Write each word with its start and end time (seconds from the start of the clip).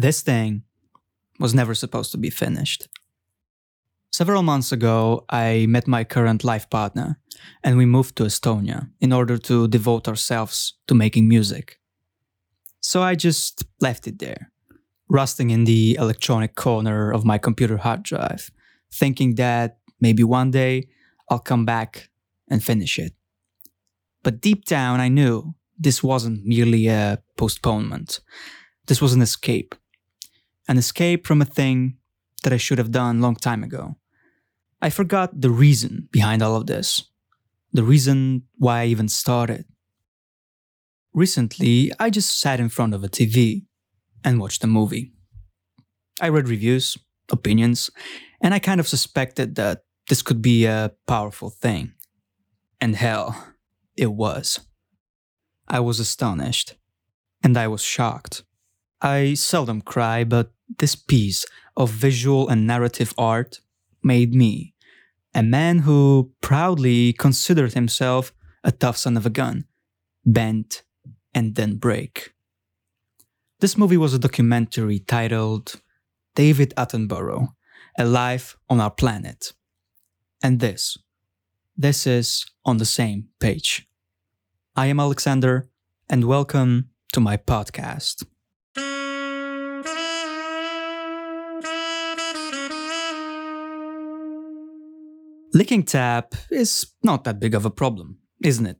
This 0.00 0.22
thing 0.22 0.62
was 1.38 1.52
never 1.52 1.74
supposed 1.74 2.10
to 2.12 2.18
be 2.18 2.30
finished. 2.30 2.88
Several 4.10 4.42
months 4.42 4.72
ago, 4.72 5.26
I 5.28 5.66
met 5.68 5.86
my 5.86 6.04
current 6.04 6.42
life 6.42 6.70
partner, 6.70 7.18
and 7.62 7.76
we 7.76 7.84
moved 7.84 8.16
to 8.16 8.24
Estonia 8.24 8.88
in 9.00 9.12
order 9.12 9.36
to 9.36 9.68
devote 9.68 10.08
ourselves 10.08 10.72
to 10.86 10.94
making 10.94 11.28
music. 11.28 11.78
So 12.80 13.02
I 13.02 13.14
just 13.14 13.64
left 13.82 14.06
it 14.06 14.20
there, 14.20 14.50
rusting 15.10 15.50
in 15.50 15.64
the 15.64 15.96
electronic 16.00 16.54
corner 16.54 17.12
of 17.12 17.26
my 17.26 17.36
computer 17.36 17.76
hard 17.76 18.02
drive, 18.02 18.50
thinking 18.90 19.34
that 19.34 19.80
maybe 20.00 20.24
one 20.24 20.50
day 20.50 20.88
I'll 21.28 21.44
come 21.50 21.66
back 21.66 22.08
and 22.48 22.64
finish 22.64 22.98
it. 22.98 23.12
But 24.22 24.40
deep 24.40 24.64
down, 24.64 24.98
I 24.98 25.08
knew 25.08 25.54
this 25.78 26.02
wasn't 26.02 26.46
merely 26.46 26.86
a 26.86 27.22
postponement. 27.36 28.20
This 28.86 29.02
was 29.02 29.12
an 29.12 29.20
escape. 29.20 29.74
An 30.70 30.78
escape 30.78 31.26
from 31.26 31.42
a 31.42 31.44
thing 31.44 31.96
that 32.44 32.52
I 32.52 32.56
should 32.56 32.78
have 32.78 32.92
done 32.92 33.20
long 33.20 33.34
time 33.34 33.64
ago. 33.64 33.96
I 34.80 34.88
forgot 34.88 35.40
the 35.40 35.50
reason 35.50 36.08
behind 36.12 36.42
all 36.42 36.54
of 36.54 36.68
this, 36.68 37.02
the 37.72 37.82
reason 37.82 38.44
why 38.56 38.82
I 38.82 38.86
even 38.86 39.08
started. 39.08 39.64
Recently, 41.12 41.90
I 41.98 42.08
just 42.08 42.38
sat 42.38 42.60
in 42.60 42.68
front 42.68 42.94
of 42.94 43.02
a 43.02 43.08
TV 43.08 43.64
and 44.22 44.38
watched 44.38 44.62
a 44.62 44.68
movie. 44.68 45.12
I 46.20 46.28
read 46.28 46.48
reviews, 46.48 46.96
opinions, 47.32 47.90
and 48.40 48.54
I 48.54 48.60
kind 48.60 48.78
of 48.78 48.86
suspected 48.86 49.56
that 49.56 49.82
this 50.08 50.22
could 50.22 50.40
be 50.40 50.66
a 50.66 50.92
powerful 51.08 51.50
thing. 51.50 51.94
And 52.80 52.94
hell, 52.94 53.54
it 53.96 54.12
was. 54.12 54.60
I 55.66 55.80
was 55.80 55.98
astonished. 55.98 56.76
And 57.42 57.58
I 57.58 57.66
was 57.66 57.82
shocked. 57.82 58.44
I 59.02 59.34
seldom 59.34 59.80
cry, 59.80 60.22
but 60.22 60.52
this 60.78 60.94
piece 60.94 61.46
of 61.76 61.90
visual 61.90 62.48
and 62.48 62.66
narrative 62.66 63.14
art 63.18 63.60
made 64.02 64.34
me, 64.34 64.74
a 65.34 65.42
man 65.42 65.80
who 65.80 66.32
proudly 66.40 67.12
considered 67.12 67.74
himself 67.74 68.32
a 68.64 68.72
tough 68.72 68.96
son 68.96 69.16
of 69.16 69.26
a 69.26 69.30
gun, 69.30 69.64
bent 70.24 70.82
and 71.34 71.54
then 71.54 71.76
break. 71.76 72.34
This 73.60 73.76
movie 73.76 73.96
was 73.96 74.14
a 74.14 74.18
documentary 74.18 74.98
titled 74.98 75.80
David 76.34 76.72
Attenborough 76.76 77.48
A 77.98 78.04
Life 78.04 78.56
on 78.68 78.80
Our 78.80 78.90
Planet. 78.90 79.52
And 80.42 80.60
this, 80.60 80.96
this 81.76 82.06
is 82.06 82.46
on 82.64 82.78
the 82.78 82.86
same 82.86 83.28
page. 83.38 83.86
I 84.76 84.86
am 84.86 85.00
Alexander, 85.00 85.68
and 86.08 86.24
welcome 86.24 86.90
to 87.12 87.20
my 87.20 87.36
podcast. 87.36 88.24
Licking 95.60 95.82
tap 95.82 96.34
is 96.50 96.86
not 97.02 97.24
that 97.24 97.38
big 97.38 97.54
of 97.54 97.66
a 97.66 97.70
problem, 97.70 98.16
isn't 98.42 98.64
it? 98.64 98.78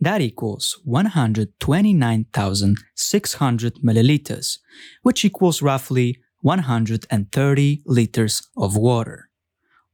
That 0.00 0.20
equals 0.20 0.80
129,600 0.84 3.74
milliliters, 3.84 4.58
which 5.02 5.24
equals 5.24 5.62
roughly 5.62 6.18
130 6.40 7.82
liters 7.86 8.48
of 8.56 8.76
water. 8.76 9.28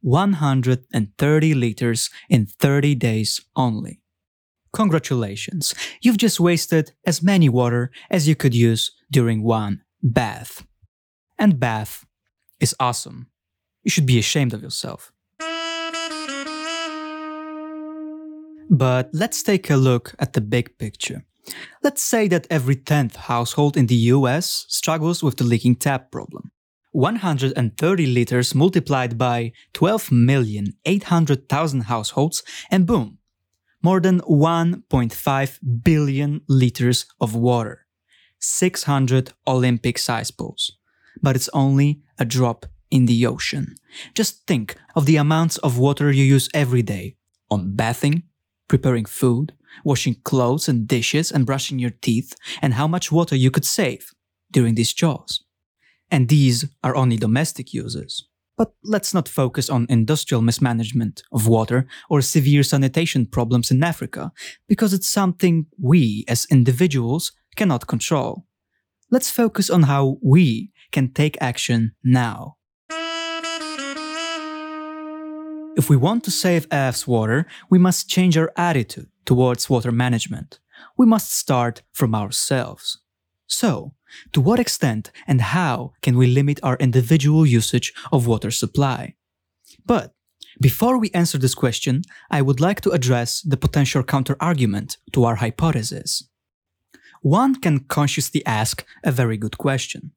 130 0.01 1.53
liters 1.53 2.09
in 2.29 2.47
30 2.47 2.95
days 2.95 3.41
only. 3.55 4.01
Congratulations, 4.71 5.75
you've 6.01 6.17
just 6.17 6.39
wasted 6.39 6.93
as 7.05 7.21
many 7.21 7.49
water 7.49 7.91
as 8.09 8.27
you 8.27 8.35
could 8.35 8.55
use 8.55 8.91
during 9.11 9.43
one 9.43 9.83
bath. 10.01 10.65
And 11.37 11.59
bath 11.59 12.05
is 12.59 12.75
awesome. 12.79 13.27
You 13.83 13.91
should 13.91 14.05
be 14.05 14.19
ashamed 14.19 14.53
of 14.53 14.61
yourself. 14.61 15.11
But 18.69 19.09
let's 19.13 19.41
take 19.41 19.69
a 19.69 19.75
look 19.75 20.13
at 20.19 20.33
the 20.33 20.41
big 20.41 20.77
picture. 20.77 21.25
Let's 21.83 22.03
say 22.03 22.27
that 22.27 22.45
every 22.49 22.75
10th 22.75 23.15
household 23.15 23.75
in 23.75 23.87
the 23.87 23.95
US 24.13 24.65
struggles 24.67 25.23
with 25.23 25.37
the 25.37 25.43
leaking 25.43 25.75
tap 25.75 26.11
problem. 26.11 26.51
130 26.91 28.05
liters 28.07 28.55
multiplied 28.55 29.17
by 29.17 29.51
12,800,000 29.73 31.83
households, 31.83 32.43
and 32.71 32.85
boom, 32.85 33.17
more 33.81 33.99
than 33.99 34.21
1.5 34.21 35.59
billion 35.83 36.41
liters 36.47 37.05
of 37.21 37.35
water. 37.35 37.85
600 38.39 39.33
Olympic 39.47 39.97
size 39.97 40.31
pools. 40.31 40.78
But 41.21 41.35
it's 41.35 41.49
only 41.53 42.01
a 42.17 42.25
drop 42.25 42.65
in 42.89 43.05
the 43.05 43.25
ocean. 43.25 43.75
Just 44.15 44.47
think 44.47 44.75
of 44.95 45.05
the 45.05 45.17
amounts 45.17 45.57
of 45.57 45.77
water 45.77 46.11
you 46.11 46.23
use 46.23 46.49
every 46.53 46.81
day 46.81 47.15
on 47.49 47.75
bathing, 47.75 48.23
preparing 48.67 49.05
food, 49.05 49.53
washing 49.83 50.15
clothes 50.23 50.67
and 50.67 50.87
dishes, 50.87 51.31
and 51.31 51.45
brushing 51.45 51.79
your 51.79 51.91
teeth, 52.01 52.35
and 52.61 52.73
how 52.73 52.87
much 52.87 53.11
water 53.11 53.35
you 53.35 53.51
could 53.51 53.65
save 53.65 54.11
during 54.51 54.75
these 54.75 54.93
chores. 54.93 55.43
And 56.09 56.27
these 56.27 56.65
are 56.83 56.95
only 56.95 57.17
domestic 57.17 57.73
uses. 57.73 58.27
But 58.57 58.73
let's 58.83 59.13
not 59.13 59.29
focus 59.29 59.69
on 59.69 59.85
industrial 59.89 60.41
mismanagement 60.41 61.23
of 61.31 61.47
water 61.47 61.87
or 62.09 62.21
severe 62.21 62.63
sanitation 62.63 63.25
problems 63.25 63.71
in 63.71 63.83
Africa, 63.83 64.31
because 64.67 64.93
it's 64.93 65.07
something 65.07 65.67
we 65.81 66.25
as 66.27 66.47
individuals 66.51 67.31
cannot 67.55 67.87
control. 67.87 68.45
Let's 69.11 69.31
focus 69.31 69.69
on 69.69 69.83
how 69.83 70.17
we 70.21 70.71
can 70.91 71.11
take 71.11 71.37
action 71.41 71.93
now. 72.03 72.57
If 75.77 75.89
we 75.89 75.95
want 75.95 76.23
to 76.25 76.31
save 76.31 76.67
Earth's 76.71 77.07
water, 77.07 77.45
we 77.69 77.79
must 77.79 78.09
change 78.09 78.37
our 78.37 78.51
attitude 78.57 79.07
towards 79.25 79.69
water 79.69 79.91
management. 79.91 80.59
We 80.97 81.05
must 81.05 81.31
start 81.31 81.83
from 81.93 82.13
ourselves. 82.13 82.99
So, 83.47 83.93
to 84.33 84.41
what 84.41 84.59
extent 84.59 85.11
and 85.27 85.41
how 85.41 85.93
can 86.01 86.17
we 86.17 86.27
limit 86.27 86.59
our 86.63 86.75
individual 86.77 87.45
usage 87.45 87.93
of 88.11 88.27
water 88.27 88.51
supply? 88.51 89.15
But 89.85 90.13
before 90.61 90.97
we 90.97 91.11
answer 91.11 91.37
this 91.37 91.55
question, 91.55 92.01
I 92.29 92.41
would 92.41 92.59
like 92.59 92.81
to 92.81 92.91
address 92.91 93.41
the 93.41 93.57
potential 93.57 94.03
counterargument 94.03 94.97
to 95.13 95.23
our 95.23 95.35
hypothesis. 95.35 96.27
One 97.21 97.55
can 97.55 97.79
consciously 97.79 98.45
ask 98.45 98.85
a 99.03 99.11
very 99.11 99.37
good 99.37 99.57
question. 99.57 100.11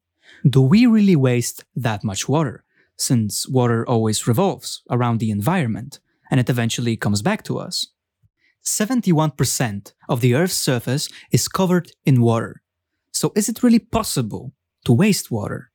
Do 0.49 0.61
we 0.61 0.87
really 0.87 1.17
waste 1.17 1.65
that 1.77 2.03
much 2.05 2.29
water? 2.29 2.65
since 3.03 3.49
water 3.49 3.87
always 3.87 4.27
revolves 4.27 4.83
around 4.91 5.19
the 5.19 5.31
environment 5.31 5.99
and 6.31 6.41
it 6.41 6.49
eventually 6.49 6.97
comes 6.97 7.21
back 7.23 7.43
to 7.45 7.59
us. 7.59 7.89
71% 8.65 9.93
of 10.09 10.21
the 10.21 10.35
Earth's 10.35 10.55
surface 10.55 11.09
is 11.31 11.49
covered 11.49 11.91
in 12.07 12.23
water. 12.23 12.63
So 13.11 13.33
is 13.35 13.49
it 13.49 13.63
really 13.63 13.81
possible 13.81 14.53
to 14.85 14.93
waste 14.93 15.31
water? 15.31 15.71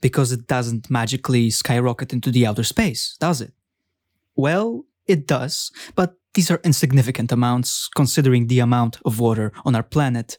Because 0.00 0.32
it 0.32 0.46
doesn't 0.46 0.90
magically 0.90 1.50
skyrocket 1.50 2.12
into 2.12 2.30
the 2.30 2.46
outer 2.46 2.64
space, 2.64 3.16
does 3.18 3.40
it? 3.40 3.52
Well, 4.36 4.84
it 5.06 5.26
does, 5.26 5.70
but 5.94 6.14
These 6.34 6.50
are 6.50 6.60
insignificant 6.64 7.30
amounts 7.30 7.88
considering 7.94 8.48
the 8.48 8.58
amount 8.58 8.98
of 9.04 9.20
water 9.20 9.52
on 9.64 9.76
our 9.76 9.84
planet, 9.84 10.36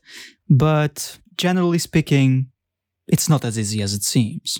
but 0.50 1.19
generally 1.38 1.80
speaking, 1.80 2.51
it's 3.07 3.30
not 3.30 3.46
as 3.46 3.57
easy 3.57 3.81
as 3.81 3.94
it 3.94 4.04
seems. 4.04 4.60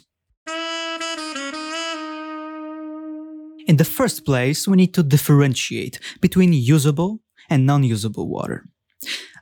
In 3.68 3.78
the 3.78 3.84
first 3.84 4.26
place, 4.26 4.68
we 4.68 4.78
need 4.78 4.94
to 4.94 5.04
differentiate 5.04 6.00
between 6.22 6.54
usable 6.54 7.22
and 7.50 7.66
non 7.66 7.84
usable 7.84 8.28
water. 8.28 8.66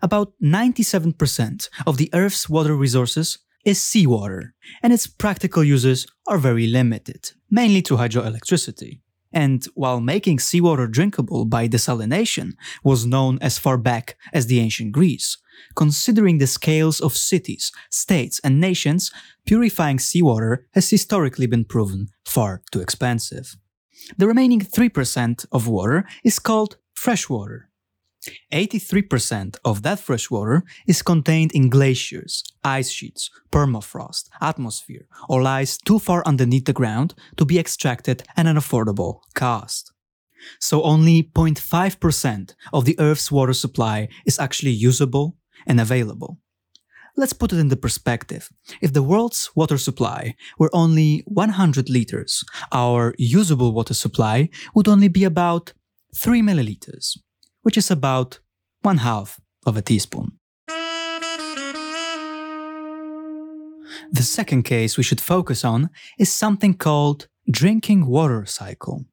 About 0.02 0.34
97% 0.42 1.70
of 1.86 1.98
the 1.98 2.10
Earth's 2.14 2.50
water 2.50 2.76
resources 2.76 3.40
is 3.66 3.82
seawater, 3.82 4.54
and 4.82 4.92
its 4.92 5.08
practical 5.08 5.64
uses 5.64 6.06
are 6.28 6.38
very 6.38 6.68
limited, 6.68 7.32
mainly 7.50 7.82
to 7.84 7.96
hydroelectricity. 7.96 9.00
And 9.34 9.66
while 9.74 10.00
making 10.00 10.40
seawater 10.40 10.88
drinkable 10.88 11.46
by 11.46 11.68
desalination 11.68 12.52
was 12.84 13.06
known 13.06 13.40
as 13.42 13.58
far 13.58 13.78
back 13.78 14.16
as 14.32 14.46
the 14.46 14.60
ancient 14.60 14.92
Greece, 14.92 15.38
considering 15.76 16.38
the 16.38 16.48
scales 16.48 17.02
of 17.02 17.18
cities, 17.18 17.72
states, 17.90 18.40
and 18.44 18.62
nations, 18.62 19.12
purifying 19.46 20.00
seawater 20.00 20.68
has 20.74 20.90
historically 20.90 21.48
been 21.48 21.66
proven 21.66 22.10
far 22.26 22.62
too 22.72 22.80
expensive. 22.80 23.58
The 24.18 24.28
remaining 24.28 24.62
3% 24.62 25.46
of 25.52 25.68
water 25.68 26.06
is 26.24 26.40
called 26.40 26.78
freshwater. 26.94 27.70
83% 28.52 29.58
of 29.66 29.82
that 29.84 30.00
freshwater 30.00 30.64
is 30.88 31.02
contained 31.02 31.52
in 31.52 31.70
glaciers, 31.70 32.44
ice 32.64 32.90
sheets, 32.90 33.30
permafrost, 33.52 34.30
atmosphere, 34.42 35.08
or 35.28 35.42
lies 35.42 35.78
too 35.78 36.00
far 36.00 36.24
underneath 36.26 36.66
the 36.66 36.74
ground 36.74 37.14
to 37.38 37.46
be 37.46 37.60
extracted 37.60 38.24
at 38.38 38.48
an 38.48 38.56
affordable 38.56 39.22
cost. 39.34 39.92
So 40.60 40.84
only 40.84 41.24
0.5% 41.24 42.54
of 42.74 42.86
the 42.86 43.00
Earth's 43.00 43.32
water 43.32 43.54
supply 43.54 44.10
is 44.26 44.40
actually 44.40 44.72
usable 44.72 45.38
and 45.66 45.80
available. 45.80 46.40
Let's 47.16 47.34
put 47.34 47.54
it 47.54 47.60
into 47.60 47.76
perspective. 47.76 48.50
If 48.82 48.94
the 48.94 49.04
world's 49.04 49.52
water 49.56 49.78
supply 49.78 50.36
were 50.58 50.72
only 50.74 51.24
100 51.28 51.90
liters, 51.90 52.44
our 52.72 53.14
usable 53.18 53.72
water 53.72 53.94
supply 53.94 54.50
would 54.74 54.88
only 54.88 55.10
be 55.10 55.24
about 55.24 55.74
3 56.16 56.42
milliliters 56.42 57.18
which 57.64 57.78
is 57.78 57.90
about 57.90 58.40
one 58.82 58.98
half 58.98 59.42
of 59.66 59.76
a 59.76 59.82
teaspoon. 59.82 60.34
The 64.12 64.24
second 64.24 64.64
case 64.64 64.98
we 64.98 65.04
should 65.04 65.22
focus 65.22 65.66
on 65.66 65.90
is 66.20 66.32
something 66.32 66.76
called 66.76 67.28
drinking 67.50 68.06
water 68.06 68.46
cycle. 68.46 69.06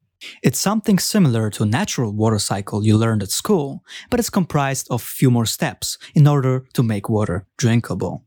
It's 0.43 0.59
something 0.59 0.99
similar 0.99 1.49
to 1.51 1.65
natural 1.65 2.13
water 2.13 2.39
cycle 2.39 2.85
you 2.85 2.97
learned 2.97 3.23
at 3.23 3.31
school, 3.31 3.83
but 4.09 4.19
it's 4.19 4.29
comprised 4.29 4.87
of 4.91 5.01
few 5.01 5.31
more 5.31 5.47
steps 5.47 5.97
in 6.13 6.27
order 6.27 6.65
to 6.73 6.83
make 6.83 7.09
water 7.09 7.47
drinkable. 7.57 8.25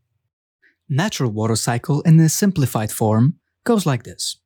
Natural 0.89 1.31
water 1.31 1.55
cycle 1.55 2.01
in 2.01 2.19
a 2.19 2.29
simplified 2.29 2.91
form 2.91 3.39
goes 3.63 3.85
like 3.85 4.03
this. 4.03 4.37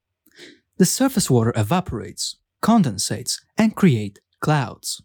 The 0.78 0.86
surface 0.86 1.30
water 1.30 1.52
evaporates, 1.56 2.38
condensates, 2.62 3.42
and 3.58 3.76
create 3.76 4.20
clouds. 4.40 5.02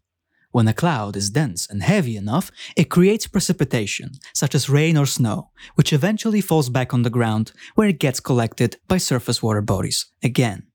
When 0.55 0.69
a 0.69 0.73
cloud 0.73 1.17
is 1.17 1.31
dense 1.31 1.67
and 1.69 1.83
heavy 1.83 2.17
enough, 2.17 2.53
it 2.77 2.89
creates 2.89 3.27
precipitation, 3.27 4.13
such 4.33 4.55
as 4.55 4.69
rain 4.69 4.97
or 4.97 5.05
snow, 5.05 5.51
which 5.75 5.93
eventually 5.93 6.41
falls 6.41 6.71
back 6.71 6.95
on 6.95 7.03
the 7.03 7.11
ground 7.11 7.51
where 7.75 7.89
it 7.89 7.99
gets 7.99 8.21
collected 8.21 8.77
by 8.87 8.99
surface 8.99 9.43
water 9.43 9.63
bodies 9.63 10.07
again. 10.23 10.69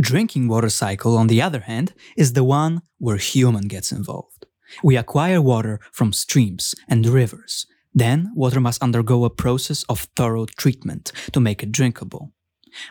Drinking 0.00 0.48
water 0.48 0.70
cycle, 0.70 1.18
on 1.18 1.26
the 1.26 1.42
other 1.42 1.60
hand, 1.60 1.92
is 2.16 2.32
the 2.32 2.44
one 2.44 2.80
where 2.96 3.18
human 3.18 3.68
gets 3.68 3.92
involved. 3.92 4.46
We 4.82 4.96
acquire 4.96 5.42
water 5.42 5.80
from 5.92 6.14
streams 6.14 6.74
and 6.88 7.04
rivers. 7.04 7.66
Then, 7.92 8.32
water 8.34 8.58
must 8.58 8.82
undergo 8.82 9.26
a 9.26 9.36
process 9.44 9.82
of 9.82 10.08
thorough 10.16 10.46
treatment 10.46 11.12
to 11.32 11.40
make 11.40 11.62
it 11.62 11.72
drinkable. 11.72 12.32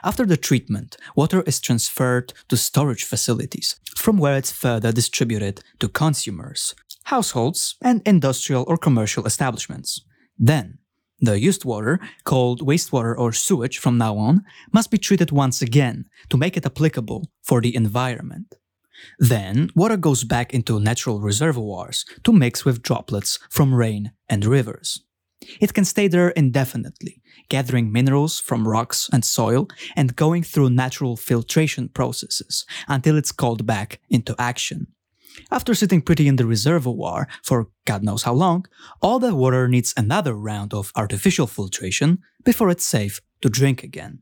After 0.04 0.26
the 0.26 0.38
treatment, 0.38 0.98
water 1.16 1.42
is 1.44 1.60
transferred 1.60 2.34
to 2.50 2.58
storage 2.58 3.04
facilities, 3.04 3.76
from 3.96 4.18
where 4.18 4.38
it's 4.38 4.52
further 4.52 4.92
distributed 4.92 5.62
to 5.80 5.88
consumers, 5.88 6.76
households, 7.06 7.76
and 7.82 8.02
industrial 8.06 8.66
or 8.68 8.78
commercial 8.78 9.26
establishments. 9.26 10.02
Then, 10.38 10.80
the 11.20 11.40
used 11.40 11.64
water, 11.64 12.00
called 12.26 12.66
wastewater 12.66 13.18
or 13.18 13.32
sewage 13.32 13.78
from 13.78 13.98
now 13.98 14.18
on, 14.18 14.44
must 14.74 14.92
be 14.92 14.98
treated 14.98 15.32
once 15.32 15.62
again 15.62 16.06
to 16.30 16.38
make 16.38 16.58
it 16.58 16.66
applicable 16.66 17.30
for 17.42 17.62
the 17.62 17.76
environment. 17.76 18.56
Then, 19.20 19.70
water 19.76 19.98
goes 19.98 20.24
back 20.24 20.54
into 20.54 20.80
natural 20.80 21.22
reservoirs 21.22 22.06
to 22.24 22.32
mix 22.32 22.66
with 22.66 22.82
droplets 22.82 23.40
from 23.50 23.74
rain 23.74 24.12
and 24.30 24.46
rivers. 24.46 25.02
It 25.60 25.74
can 25.74 25.86
stay 25.86 26.08
there 26.08 26.30
indefinitely, 26.30 27.22
gathering 27.50 27.92
minerals 27.92 28.40
from 28.40 28.68
rocks 28.68 29.10
and 29.12 29.24
soil 29.24 29.68
and 29.96 30.16
going 30.16 30.44
through 30.44 30.70
natural 30.70 31.16
filtration 31.16 31.90
processes 31.90 32.66
until 32.88 33.18
it's 33.18 33.32
called 33.32 33.66
back 33.66 34.00
into 34.10 34.36
action. 34.40 34.88
After 35.52 35.74
sitting 35.74 36.02
pretty 36.02 36.28
in 36.28 36.36
the 36.36 36.46
reservoir 36.46 37.28
for 37.44 37.70
God 37.86 38.04
knows 38.04 38.24
how 38.24 38.34
long, 38.34 38.66
all 39.02 39.20
that 39.20 39.36
water 39.36 39.68
needs 39.68 39.94
another 39.98 40.34
round 40.34 40.74
of 40.74 40.92
artificial 40.96 41.48
filtration 41.48 42.20
before 42.44 42.70
it's 42.70 42.86
safe 42.86 43.20
to 43.42 43.50
drink 43.50 43.84
again. 43.84 44.20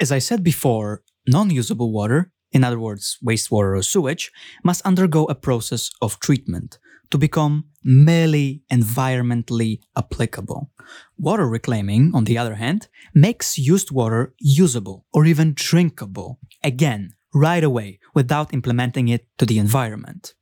As 0.00 0.12
I 0.12 0.18
said 0.18 0.42
before, 0.42 1.02
non 1.26 1.50
usable 1.50 1.92
water, 1.92 2.32
in 2.52 2.64
other 2.64 2.80
words, 2.80 3.18
wastewater 3.24 3.78
or 3.78 3.82
sewage, 3.82 4.32
must 4.64 4.86
undergo 4.86 5.24
a 5.26 5.34
process 5.34 5.90
of 6.00 6.18
treatment 6.18 6.78
to 7.10 7.18
become 7.18 7.64
merely 7.82 8.62
environmentally 8.70 9.80
applicable. 9.96 10.70
Water 11.18 11.48
reclaiming, 11.48 12.12
on 12.14 12.24
the 12.24 12.38
other 12.38 12.54
hand, 12.56 12.88
makes 13.14 13.58
used 13.58 13.90
water 13.90 14.34
usable 14.38 15.06
or 15.12 15.26
even 15.26 15.54
drinkable, 15.54 16.38
again, 16.62 17.14
right 17.34 17.64
away, 17.64 17.98
without 18.14 18.54
implementing 18.54 19.08
it 19.08 19.26
to 19.38 19.46
the 19.46 19.58
environment. 19.58 20.34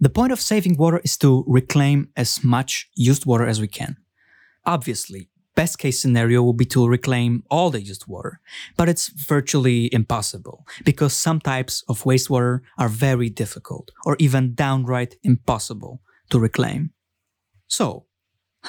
The 0.00 0.10
point 0.10 0.32
of 0.32 0.40
saving 0.40 0.76
water 0.76 1.00
is 1.04 1.16
to 1.18 1.44
reclaim 1.46 2.08
as 2.16 2.42
much 2.42 2.88
used 2.94 3.26
water 3.26 3.46
as 3.46 3.60
we 3.60 3.68
can. 3.68 3.96
Obviously, 4.66 5.30
best 5.60 5.78
case 5.78 6.00
scenario 6.00 6.42
would 6.42 6.56
be 6.56 6.64
to 6.64 6.88
reclaim 6.88 7.42
all 7.50 7.68
the 7.70 7.82
used 7.82 8.06
water, 8.06 8.40
but 8.78 8.88
it's 8.88 9.08
virtually 9.08 9.92
impossible 9.92 10.58
because 10.84 11.12
some 11.12 11.38
types 11.38 11.84
of 11.86 12.04
wastewater 12.04 12.60
are 12.78 12.88
very 12.88 13.28
difficult 13.28 13.90
or 14.06 14.16
even 14.18 14.54
downright 14.54 15.16
impossible 15.22 16.00
to 16.30 16.38
reclaim. 16.40 16.80
So, 17.68 18.06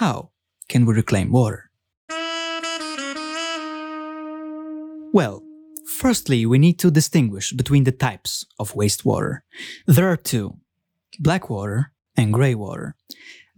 how 0.01 0.31
can 0.67 0.85
we 0.85 0.93
reclaim 0.93 1.31
water? 1.31 1.71
Well, 5.13 5.43
firstly, 6.03 6.45
we 6.45 6.57
need 6.57 6.77
to 6.79 6.91
distinguish 6.91 7.53
between 7.53 7.85
the 7.85 7.97
types 8.07 8.45
of 8.59 8.73
wastewater. 8.73 9.33
There 9.87 10.09
are 10.11 10.17
two 10.17 10.57
black 11.19 11.49
water 11.49 11.93
and 12.17 12.33
grey 12.33 12.55
water. 12.55 12.95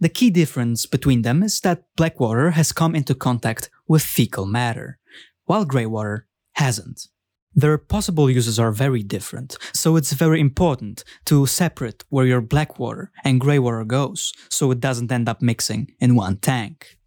The 0.00 0.08
key 0.08 0.30
difference 0.30 0.86
between 0.86 1.22
them 1.22 1.42
is 1.42 1.60
that 1.60 1.84
black 1.96 2.18
water 2.20 2.50
has 2.50 2.72
come 2.72 2.94
into 2.94 3.14
contact 3.14 3.70
with 3.86 4.02
fecal 4.02 4.46
matter, 4.46 4.98
while 5.44 5.64
grey 5.64 5.86
water 5.86 6.26
hasn't. 6.54 7.08
Their 7.54 7.78
possible 7.78 8.28
uses 8.28 8.58
are 8.58 8.72
very 8.72 9.04
different, 9.04 9.56
so 9.72 9.94
it's 9.94 10.12
very 10.12 10.40
important 10.40 11.04
to 11.26 11.46
separate 11.46 12.04
where 12.08 12.26
your 12.26 12.40
black 12.40 12.80
water 12.80 13.12
and 13.22 13.40
grey 13.40 13.60
water 13.60 13.84
goes, 13.84 14.32
so 14.48 14.72
it 14.72 14.80
doesn't 14.80 15.12
end 15.12 15.28
up 15.28 15.40
mixing 15.40 15.92
in 16.00 16.16
one 16.16 16.38
tank. 16.38 16.98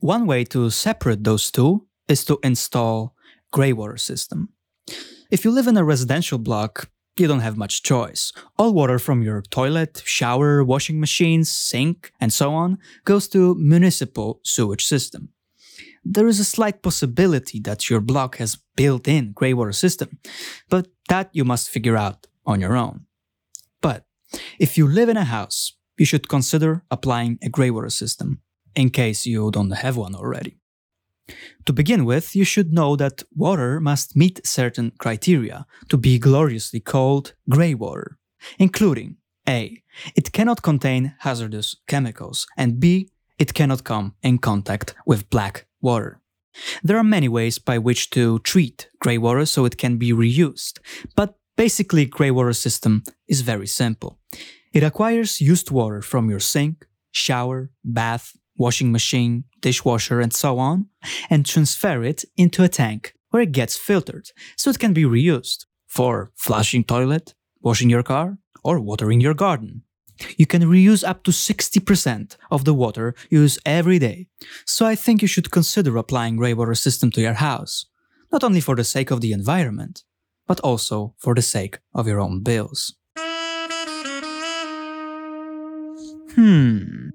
One 0.00 0.26
way 0.26 0.44
to 0.44 0.68
separate 0.68 1.24
those 1.24 1.50
two 1.50 1.86
is 2.08 2.24
to 2.26 2.38
install 2.42 3.14
grey 3.50 3.72
water 3.72 3.96
system. 3.96 4.50
If 5.30 5.44
you 5.44 5.50
live 5.50 5.66
in 5.66 5.78
a 5.78 5.84
residential 5.84 6.38
block, 6.38 6.90
you 7.20 7.26
don't 7.26 7.40
have 7.40 7.56
much 7.56 7.82
choice. 7.82 8.32
All 8.58 8.72
water 8.72 8.98
from 8.98 9.22
your 9.22 9.42
toilet, 9.42 10.02
shower, 10.04 10.62
washing 10.64 11.00
machines, 11.00 11.50
sink, 11.50 12.12
and 12.20 12.32
so 12.32 12.52
on 12.52 12.78
goes 13.04 13.28
to 13.28 13.54
municipal 13.54 14.40
sewage 14.42 14.84
system. 14.84 15.30
There 16.04 16.28
is 16.28 16.38
a 16.38 16.44
slight 16.44 16.82
possibility 16.82 17.58
that 17.60 17.90
your 17.90 18.00
block 18.00 18.36
has 18.36 18.58
built-in 18.76 19.32
grey 19.32 19.54
water 19.54 19.72
system, 19.72 20.18
but 20.68 20.88
that 21.08 21.30
you 21.32 21.44
must 21.44 21.70
figure 21.70 21.96
out 21.96 22.26
on 22.44 22.60
your 22.60 22.76
own. 22.76 23.06
But 23.80 24.04
if 24.58 24.78
you 24.78 24.86
live 24.86 25.08
in 25.08 25.16
a 25.16 25.24
house, 25.24 25.74
you 25.98 26.06
should 26.06 26.28
consider 26.28 26.84
applying 26.90 27.38
a 27.42 27.48
grey 27.48 27.70
water 27.70 27.90
system, 27.90 28.40
in 28.74 28.90
case 28.90 29.26
you 29.26 29.50
don't 29.50 29.70
have 29.70 29.96
one 29.96 30.14
already. 30.14 30.58
To 31.64 31.72
begin 31.72 32.04
with, 32.04 32.36
you 32.36 32.44
should 32.44 32.72
know 32.72 32.96
that 32.96 33.24
water 33.34 33.80
must 33.80 34.16
meet 34.16 34.46
certain 34.46 34.92
criteria 34.98 35.66
to 35.88 35.96
be 35.96 36.18
gloriously 36.18 36.80
called 36.80 37.34
grey 37.48 37.74
water, 37.74 38.18
including 38.58 39.16
A. 39.48 39.82
It 40.14 40.32
cannot 40.32 40.62
contain 40.62 41.14
hazardous 41.20 41.76
chemicals, 41.86 42.46
and 42.56 42.78
B. 42.78 43.10
It 43.38 43.54
cannot 43.54 43.84
come 43.84 44.14
in 44.22 44.38
contact 44.38 44.94
with 45.04 45.28
black 45.30 45.66
water. 45.80 46.20
There 46.82 46.96
are 46.96 47.04
many 47.04 47.28
ways 47.28 47.58
by 47.58 47.78
which 47.78 48.10
to 48.10 48.38
treat 48.40 48.88
grey 49.00 49.18
water 49.18 49.44
so 49.46 49.64
it 49.64 49.76
can 49.76 49.98
be 49.98 50.12
reused, 50.12 50.78
but 51.14 51.34
basically 51.56 52.06
grey 52.06 52.30
water 52.30 52.52
system 52.52 53.02
is 53.28 53.42
very 53.42 53.66
simple. 53.66 54.18
It 54.72 54.82
acquires 54.82 55.40
used 55.40 55.70
water 55.70 56.02
from 56.02 56.30
your 56.30 56.40
sink, 56.40 56.86
shower, 57.10 57.70
bath, 57.84 58.36
washing 58.56 58.92
machine, 58.92 59.44
dishwasher, 59.60 60.20
and 60.20 60.32
so 60.32 60.58
on, 60.58 60.86
and 61.30 61.44
transfer 61.44 62.02
it 62.02 62.24
into 62.36 62.62
a 62.62 62.68
tank 62.68 63.14
where 63.30 63.42
it 63.42 63.52
gets 63.52 63.76
filtered 63.76 64.30
so 64.56 64.70
it 64.70 64.78
can 64.78 64.92
be 64.92 65.04
reused 65.04 65.66
for 65.86 66.30
flushing 66.34 66.84
toilet, 66.84 67.34
washing 67.60 67.90
your 67.90 68.02
car, 68.02 68.38
or 68.64 68.80
watering 68.80 69.20
your 69.20 69.34
garden. 69.34 69.82
You 70.38 70.46
can 70.46 70.62
reuse 70.62 71.06
up 71.06 71.22
to 71.24 71.30
60% 71.30 72.36
of 72.50 72.64
the 72.64 72.74
water 72.74 73.14
you 73.28 73.42
use 73.42 73.58
every 73.66 73.98
day, 73.98 74.28
so 74.64 74.86
I 74.86 74.94
think 74.94 75.20
you 75.20 75.28
should 75.28 75.50
consider 75.50 75.96
applying 75.96 76.36
grey 76.36 76.54
water 76.54 76.74
system 76.74 77.10
to 77.12 77.20
your 77.20 77.34
house, 77.34 77.86
not 78.32 78.42
only 78.42 78.60
for 78.60 78.74
the 78.74 78.84
sake 78.84 79.10
of 79.10 79.20
the 79.20 79.32
environment, 79.32 80.04
but 80.46 80.60
also 80.60 81.14
for 81.18 81.34
the 81.34 81.42
sake 81.42 81.78
of 81.94 82.06
your 82.06 82.20
own 82.20 82.42
bills. 82.42 82.94
Hmm. 86.34 87.05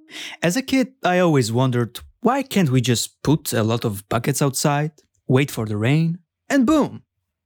As 0.43 0.57
a 0.57 0.63
kid, 0.63 0.93
I 1.03 1.19
always 1.19 1.51
wondered 1.51 1.99
why 2.21 2.41
can't 2.41 2.71
we 2.71 2.81
just 2.81 3.21
put 3.21 3.53
a 3.53 3.61
lot 3.61 3.85
of 3.85 4.07
buckets 4.09 4.41
outside, 4.41 4.91
wait 5.27 5.51
for 5.51 5.67
the 5.67 5.77
rain, 5.77 6.17
and 6.49 6.65
boom! 6.65 7.03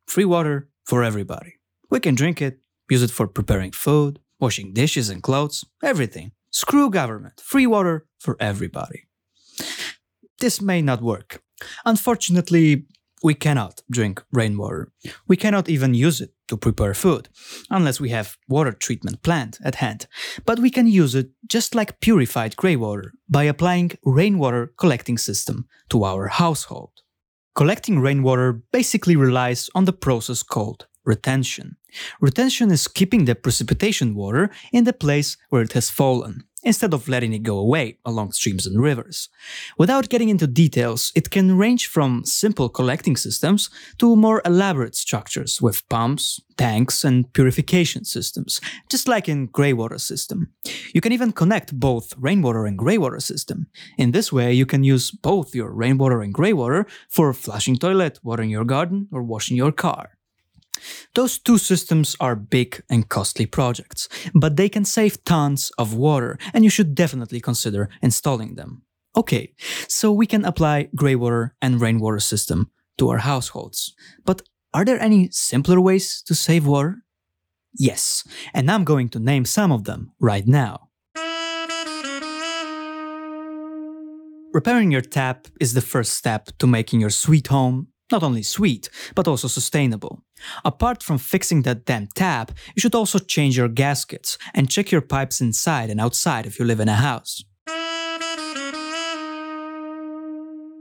Free 0.07 0.23
water 0.23 0.69
for 0.85 1.03
everybody. 1.03 1.55
We 1.89 1.99
can 1.99 2.15
drink 2.15 2.41
it, 2.41 2.59
use 2.89 3.03
it 3.03 3.11
for 3.11 3.27
preparing 3.27 3.71
food, 3.73 4.19
washing 4.39 4.73
dishes 4.73 5.09
and 5.09 5.21
clothes, 5.21 5.65
everything. 5.83 6.31
Screw 6.51 6.89
government, 6.89 7.41
free 7.43 7.67
water 7.67 8.05
for 8.17 8.37
everybody. 8.39 9.07
This 10.39 10.61
may 10.61 10.81
not 10.81 11.01
work. 11.01 11.41
Unfortunately, 11.83 12.85
we 13.25 13.33
cannot 13.33 13.81
drink 13.89 14.23
rainwater. 14.31 14.91
We 15.27 15.35
cannot 15.35 15.67
even 15.67 15.95
use 15.95 16.21
it 16.21 16.31
to 16.47 16.57
prepare 16.57 16.93
food, 16.93 17.27
unless 17.71 17.99
we 17.99 18.09
have 18.09 18.37
water 18.47 18.71
treatment 18.71 19.23
plant 19.23 19.57
at 19.63 19.75
hand. 19.83 20.05
But 20.45 20.59
we 20.59 20.69
can 20.69 20.85
use 20.85 21.15
it 21.15 21.31
just 21.47 21.73
like 21.73 21.99
purified 22.01 22.55
grey 22.55 22.75
water 22.75 23.13
by 23.27 23.45
applying 23.45 23.97
rainwater 24.05 24.73
collecting 24.77 25.17
system 25.17 25.65
to 25.89 26.03
our 26.03 26.27
household. 26.27 26.91
Collecting 27.55 27.99
rainwater 27.99 28.61
basically 28.71 29.15
relies 29.15 29.71
on 29.73 29.85
the 29.85 29.99
process 30.05 30.43
called 30.43 30.85
retention. 31.03 31.77
Retention 32.21 32.69
is 32.69 32.87
keeping 32.87 33.25
the 33.25 33.33
precipitation 33.33 34.13
water 34.13 34.51
in 34.71 34.83
the 34.83 34.93
place 34.93 35.35
where 35.49 35.63
it 35.63 35.73
has 35.73 35.89
fallen, 35.89 36.43
instead 36.65 36.93
of 36.93 37.07
letting 37.07 37.31
it 37.31 37.43
go 37.43 37.57
away 37.57 37.97
along 38.03 38.33
streams 38.33 38.65
and 38.65 38.81
rivers. 38.81 39.29
Without 39.77 40.09
getting 40.09 40.29
into 40.29 40.47
details, 40.47 41.11
it 41.15 41.29
can 41.29 41.57
range 41.57 41.87
from 41.87 42.25
simple 42.25 42.67
collecting 42.67 43.15
systems 43.15 43.69
to 43.99 44.15
more 44.15 44.41
elaborate 44.43 44.95
structures 44.95 45.61
with 45.61 45.87
pumps, 45.87 46.41
tanks, 46.57 47.03
and 47.03 47.31
purification 47.33 48.03
systems, 48.03 48.59
just 48.89 49.07
like 49.07 49.29
in 49.29 49.47
greywater 49.47 49.99
system. 49.99 50.51
You 50.93 51.01
can 51.01 51.13
even 51.13 51.31
connect 51.31 51.79
both 51.79 52.13
rainwater 52.17 52.65
and 52.65 52.77
greywater 52.77 53.21
system. 53.21 53.67
In 53.97 54.11
this 54.11 54.33
way, 54.33 54.51
you 54.53 54.65
can 54.65 54.83
use 54.83 55.11
both 55.11 55.53
your 55.53 55.71
rainwater 55.71 56.21
and 56.21 56.33
greywater 56.33 56.85
for 57.09 57.33
flushing 57.33 57.77
toilet, 57.77 58.19
watering 58.23 58.49
your 58.49 58.65
garden, 58.65 59.07
or 59.11 59.21
washing 59.21 59.55
your 59.55 59.71
car. 59.71 60.14
Those 61.13 61.39
two 61.39 61.57
systems 61.57 62.15
are 62.19 62.35
big 62.35 62.81
and 62.89 63.07
costly 63.09 63.45
projects, 63.45 64.09
but 64.33 64.55
they 64.55 64.69
can 64.69 64.85
save 64.85 65.23
tons 65.23 65.71
of 65.77 65.93
water, 65.93 66.37
and 66.53 66.63
you 66.63 66.69
should 66.69 66.95
definitely 66.95 67.41
consider 67.41 67.89
installing 68.01 68.55
them. 68.55 68.83
Okay, 69.15 69.53
so 69.87 70.11
we 70.11 70.27
can 70.27 70.43
apply 70.43 70.89
greywater 70.95 71.51
and 71.61 71.79
rainwater 71.79 72.19
system 72.19 72.71
to 72.97 73.09
our 73.09 73.19
households. 73.19 73.93
But 74.25 74.41
are 74.73 74.83
there 74.83 74.99
any 74.99 75.29
simpler 75.31 75.79
ways 75.79 76.21
to 76.27 76.35
save 76.35 76.67
water? 76.67 77.03
Yes, 77.77 78.23
and 78.53 78.69
I'm 78.69 78.83
going 78.83 79.09
to 79.09 79.19
name 79.19 79.45
some 79.45 79.71
of 79.71 79.83
them 79.85 80.11
right 80.19 80.47
now. 80.47 80.89
Repairing 84.53 84.91
your 84.91 85.01
tap 85.01 85.47
is 85.59 85.73
the 85.73 85.81
first 85.81 86.13
step 86.13 86.49
to 86.59 86.67
making 86.67 87.01
your 87.01 87.09
sweet 87.09 87.47
home 87.47 87.87
not 88.11 88.23
only 88.23 88.43
sweet, 88.43 88.89
but 89.15 89.27
also 89.27 89.47
sustainable. 89.47 90.24
Apart 90.63 91.03
from 91.03 91.17
fixing 91.17 91.63
that 91.63 91.85
damn 91.85 92.07
tap, 92.15 92.51
you 92.75 92.79
should 92.79 92.95
also 92.95 93.19
change 93.19 93.57
your 93.57 93.67
gaskets 93.67 94.37
and 94.53 94.69
check 94.69 94.91
your 94.91 95.01
pipes 95.01 95.41
inside 95.41 95.89
and 95.89 95.99
outside 95.99 96.45
if 96.45 96.59
you 96.59 96.65
live 96.65 96.79
in 96.79 96.89
a 96.89 96.95
house. 96.95 97.43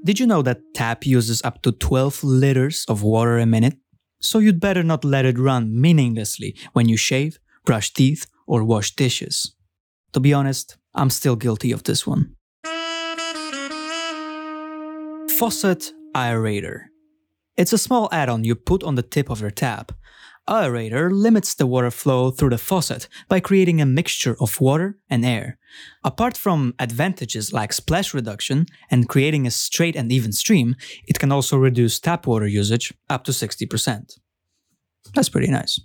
Did 0.05 0.21
you 0.21 0.27
know 0.27 0.43
that 0.43 0.61
tap 0.75 1.07
uses 1.07 1.41
up 1.45 1.63
to 1.63 1.73
12 1.73 2.23
liters 2.23 2.85
of 2.89 3.03
water 3.03 3.39
a 3.39 3.47
minute? 3.47 3.79
So 4.21 4.39
you'd 4.39 4.61
better 4.61 4.83
not 4.83 5.05
let 5.05 5.25
it 5.25 5.39
run 5.39 5.81
meaninglessly 5.81 6.57
when 6.75 6.89
you 6.89 6.97
shave, 6.97 7.39
brush 7.65 7.93
teeth, 7.93 8.27
or 8.47 8.65
wash 8.65 8.95
dishes. 8.95 9.55
To 10.13 10.21
be 10.21 10.35
honest, 10.35 10.77
I'm 10.95 11.11
still 11.11 11.37
guilty 11.37 11.73
of 11.73 11.85
this 11.85 12.07
one. 12.07 12.37
Faucet 15.39 15.93
aerator. 16.15 16.85
It's 17.57 17.73
a 17.73 17.79
small 17.79 18.09
add-on 18.11 18.43
you 18.43 18.57
put 18.57 18.83
on 18.83 18.97
the 18.97 19.03
tip 19.03 19.31
of 19.31 19.41
your 19.41 19.53
tap. 19.53 19.93
Aerator 20.49 21.09
limits 21.13 21.55
the 21.55 21.69
water 21.69 21.93
flow 21.93 22.33
through 22.33 22.51
the 22.51 22.59
faucet 22.59 23.09
by 23.29 23.39
creating 23.39 23.81
a 23.81 23.87
mixture 23.87 24.37
of 24.41 24.61
water 24.61 24.99
and 25.09 25.25
air. 25.25 25.57
Apart 26.03 26.37
from 26.37 26.75
advantages 26.81 27.53
like 27.53 27.73
splash 27.73 28.13
reduction 28.13 28.67
and 28.91 29.09
creating 29.09 29.47
a 29.47 29.53
straight 29.53 29.95
and 29.95 30.11
even 30.11 30.33
stream, 30.33 30.75
it 31.07 31.21
can 31.21 31.31
also 31.31 31.57
reduce 31.57 32.01
tap 32.01 32.27
water 32.27 32.49
usage 32.49 32.93
up 33.09 33.23
to 33.25 33.31
60%. 33.31 34.19
That's 35.15 35.29
pretty 35.29 35.51
nice. 35.53 35.81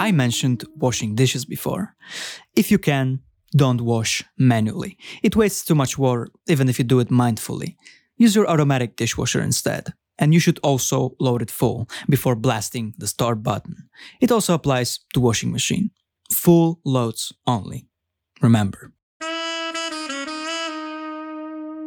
I 0.00 0.10
mentioned 0.12 0.64
washing 0.76 1.14
dishes 1.14 1.44
before. 1.44 1.94
If 2.56 2.72
you 2.72 2.78
can, 2.78 3.20
don't 3.56 3.82
wash 3.82 4.24
manually. 4.36 4.98
It 5.22 5.36
wastes 5.36 5.64
too 5.64 5.76
much 5.76 5.96
water, 5.96 6.26
even 6.48 6.68
if 6.68 6.80
you 6.80 6.84
do 6.84 6.98
it 6.98 7.08
mindfully 7.08 7.76
use 8.16 8.34
your 8.34 8.48
automatic 8.48 8.96
dishwasher 8.96 9.40
instead. 9.40 9.92
And 10.18 10.32
you 10.32 10.38
should 10.38 10.60
also 10.62 11.16
load 11.18 11.42
it 11.42 11.50
full 11.50 11.88
before 12.08 12.36
blasting 12.36 12.94
the 12.98 13.08
start 13.08 13.42
button. 13.42 13.88
It 14.20 14.30
also 14.30 14.54
applies 14.54 15.00
to 15.12 15.20
washing 15.20 15.50
machine. 15.50 15.90
Full 16.30 16.80
loads 16.84 17.32
only. 17.46 17.88
Remember. 18.40 18.92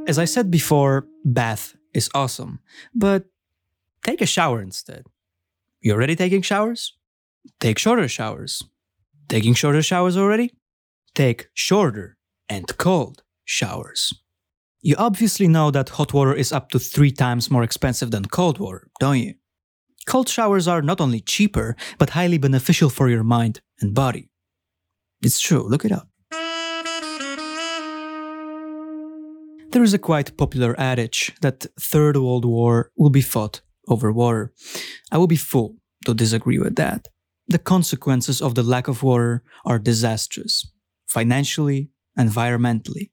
As 0.08 0.18
I 0.20 0.26
said 0.26 0.52
before, 0.52 1.08
bath 1.24 1.76
is 1.94 2.10
awesome, 2.14 2.60
but 2.94 3.26
take 4.04 4.22
a 4.22 4.26
shower 4.26 4.62
instead. 4.62 5.04
You 5.82 5.94
already 5.94 6.16
taking 6.16 6.42
showers? 6.42 6.94
Take 7.60 7.78
shorter 7.78 8.08
showers. 8.08 8.64
Taking 9.28 9.54
shorter 9.54 9.82
showers 9.82 10.18
already? 10.18 10.54
Take 11.14 11.50
shorter 11.54 12.18
and 12.50 12.78
cold 12.78 13.24
showers. 13.44 14.14
You 14.88 14.96
obviously 14.98 15.50
know 15.50 15.70
that 15.72 15.90
hot 15.90 16.14
water 16.14 16.34
is 16.34 16.54
up 16.54 16.70
to 16.70 16.80
three 16.80 17.12
times 17.12 17.52
more 17.52 17.62
expensive 17.62 18.10
than 18.10 18.24
cold 18.24 18.58
water, 18.58 18.88
don't 19.02 19.20
you? 19.20 19.34
Cold 20.06 20.30
showers 20.30 20.66
are 20.66 20.82
not 20.82 21.02
only 21.02 21.20
cheaper, 21.20 21.76
but 21.98 22.12
highly 22.12 22.38
beneficial 22.38 22.90
for 22.90 23.10
your 23.10 23.26
mind 23.26 23.60
and 23.82 23.94
body. 23.94 24.30
It's 25.22 25.42
true, 25.42 25.68
look 25.68 25.84
it 25.84 25.92
up. 25.92 26.08
There 29.72 29.84
is 29.84 29.94
a 29.94 30.00
quite 30.00 30.38
popular 30.38 30.74
adage 30.80 31.36
that 31.42 31.66
Third 31.78 32.16
World 32.16 32.46
War 32.46 32.90
will 32.96 33.10
be 33.10 33.20
fought 33.20 33.60
over 33.90 34.14
water. 34.14 34.54
I 35.12 35.18
will 35.18 35.28
be 35.28 35.36
full 35.36 35.76
to 36.06 36.14
disagree 36.14 36.60
with 36.60 36.78
that. 36.78 37.10
The 37.50 37.60
consequences 37.60 38.42
of 38.42 38.56
the 38.56 38.64
lack 38.64 38.88
of 38.88 39.04
water 39.04 39.44
are 39.66 39.80
disastrous, 39.80 40.66
financially, 41.08 41.90
environmentally. 42.18 43.10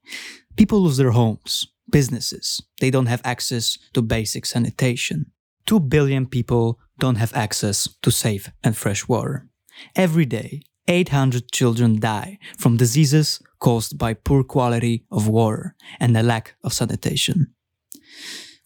People 0.55 0.81
lose 0.81 0.97
their 0.97 1.11
homes, 1.11 1.67
businesses. 1.91 2.61
They 2.79 2.91
don't 2.91 3.07
have 3.07 3.21
access 3.23 3.77
to 3.93 4.01
basic 4.01 4.45
sanitation. 4.45 5.31
2 5.65 5.79
billion 5.79 6.27
people 6.27 6.79
don't 6.99 7.15
have 7.17 7.33
access 7.35 7.89
to 8.01 8.11
safe 8.11 8.49
and 8.63 8.77
fresh 8.77 9.07
water. 9.07 9.47
Every 9.95 10.25
day, 10.25 10.61
800 10.87 11.51
children 11.51 11.99
die 11.99 12.37
from 12.57 12.77
diseases 12.77 13.39
caused 13.59 13.97
by 13.97 14.13
poor 14.13 14.43
quality 14.43 15.05
of 15.11 15.27
water 15.27 15.75
and 15.99 16.15
the 16.15 16.23
lack 16.23 16.55
of 16.63 16.73
sanitation. 16.73 17.53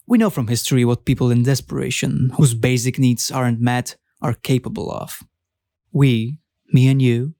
We 0.06 0.18
know 0.18 0.30
from 0.30 0.48
history 0.48 0.84
what 0.84 1.04
people 1.04 1.30
in 1.30 1.44
desperation, 1.44 2.32
whose 2.36 2.54
basic 2.54 2.98
needs 2.98 3.30
aren't 3.30 3.60
met, 3.60 3.96
are 4.20 4.34
capable 4.34 4.90
of. 4.90 5.22
We, 5.92 6.38
me 6.72 6.88
and 6.88 7.00
you, 7.00 7.34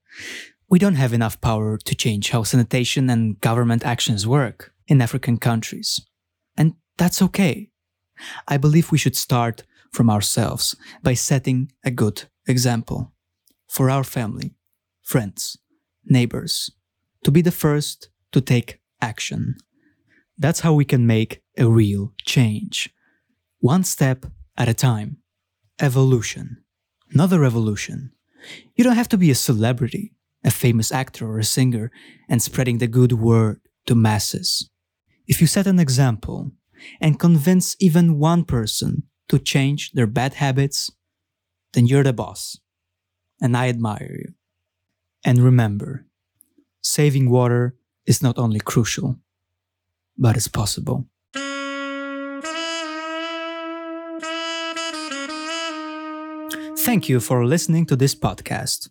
we 0.71 0.79
don't 0.79 0.95
have 0.95 1.11
enough 1.11 1.41
power 1.41 1.77
to 1.77 1.93
change 1.93 2.29
how 2.29 2.43
sanitation 2.43 3.09
and 3.09 3.39
government 3.41 3.85
actions 3.85 4.25
work 4.25 4.73
in 4.87 5.01
African 5.01 5.37
countries. 5.37 5.99
And 6.57 6.75
that's 6.97 7.21
okay. 7.21 7.69
I 8.47 8.55
believe 8.55 8.89
we 8.89 8.97
should 8.97 9.17
start 9.17 9.63
from 9.91 10.09
ourselves 10.09 10.75
by 11.03 11.13
setting 11.13 11.73
a 11.83 11.91
good 11.91 12.23
example 12.47 13.11
for 13.67 13.89
our 13.89 14.05
family, 14.05 14.55
friends, 15.03 15.57
neighbors, 16.05 16.71
to 17.25 17.31
be 17.31 17.41
the 17.41 17.51
first 17.51 18.09
to 18.31 18.39
take 18.39 18.79
action. 19.01 19.57
That's 20.37 20.61
how 20.61 20.73
we 20.73 20.85
can 20.85 21.05
make 21.05 21.41
a 21.57 21.67
real 21.67 22.13
change. 22.25 22.89
One 23.59 23.83
step 23.83 24.25
at 24.57 24.69
a 24.69 24.73
time. 24.73 25.17
Evolution. 25.81 26.63
Not 27.13 27.33
a 27.33 27.39
revolution, 27.39 28.13
You 28.75 28.85
don't 28.85 28.95
have 28.95 29.09
to 29.09 29.17
be 29.17 29.29
a 29.29 29.35
celebrity, 29.35 30.13
a 30.43 30.51
famous 30.51 30.91
actor, 30.91 31.27
or 31.27 31.39
a 31.39 31.43
singer, 31.43 31.91
and 32.29 32.41
spreading 32.41 32.79
the 32.79 32.87
good 32.87 33.13
word 33.13 33.61
to 33.85 33.95
masses. 33.95 34.69
If 35.27 35.41
you 35.41 35.47
set 35.47 35.67
an 35.67 35.79
example 35.79 36.51
and 36.99 37.19
convince 37.19 37.75
even 37.79 38.19
one 38.19 38.43
person 38.43 39.03
to 39.29 39.39
change 39.39 39.91
their 39.91 40.07
bad 40.07 40.35
habits, 40.35 40.91
then 41.73 41.85
you're 41.85 42.03
the 42.03 42.13
boss. 42.13 42.59
And 43.39 43.55
I 43.55 43.69
admire 43.69 44.11
you. 44.19 44.33
And 45.23 45.39
remember, 45.39 46.05
saving 46.81 47.29
water 47.29 47.75
is 48.05 48.21
not 48.21 48.37
only 48.37 48.59
crucial, 48.59 49.17
but 50.17 50.35
it's 50.35 50.47
possible. 50.47 51.07
Thank 56.79 57.07
you 57.07 57.19
for 57.19 57.45
listening 57.45 57.85
to 57.85 57.95
this 57.95 58.15
podcast. 58.15 58.89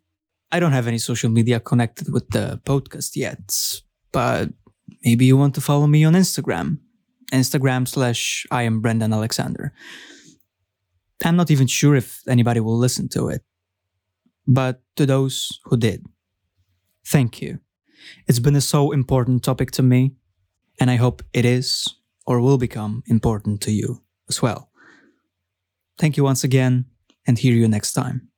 I 0.52 0.60
don't 0.60 0.72
have 0.72 0.88
any 0.88 0.98
social 0.98 1.30
media 1.30 1.60
connected 1.60 2.12
with 2.12 2.28
the 2.30 2.60
podcast 2.64 3.16
yet, 3.16 3.80
but 4.12 4.48
maybe 5.04 5.24
you 5.24 5.36
want 5.36 5.54
to 5.54 5.60
follow 5.60 5.86
me 5.86 6.04
on 6.04 6.14
Instagram. 6.14 6.78
Instagram 7.32 7.86
slash 7.86 8.46
I 8.50 8.62
am 8.62 8.80
Brendan 8.80 9.12
Alexander. 9.12 9.72
I'm 11.24 11.36
not 11.36 11.50
even 11.50 11.66
sure 11.66 11.94
if 11.94 12.22
anybody 12.26 12.60
will 12.60 12.78
listen 12.78 13.08
to 13.10 13.28
it. 13.28 13.42
But 14.46 14.82
to 14.96 15.06
those 15.06 15.60
who 15.64 15.76
did, 15.76 16.04
thank 17.06 17.40
you. 17.40 17.60
It's 18.26 18.40
been 18.40 18.56
a 18.56 18.60
so 18.60 18.90
important 18.90 19.44
topic 19.44 19.70
to 19.72 19.82
me, 19.82 20.12
and 20.80 20.90
I 20.90 20.96
hope 20.96 21.22
it 21.32 21.44
is 21.44 21.94
or 22.26 22.40
will 22.40 22.58
become 22.58 23.02
important 23.06 23.60
to 23.62 23.70
you 23.70 24.02
as 24.28 24.42
well. 24.42 24.70
Thank 25.98 26.16
you 26.16 26.24
once 26.24 26.42
again, 26.42 26.86
and 27.26 27.38
hear 27.38 27.54
you 27.54 27.68
next 27.68 27.92
time. 27.92 28.29